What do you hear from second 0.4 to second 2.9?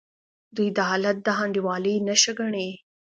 دوی دا حالت د ناانډولۍ نښه ګڼي.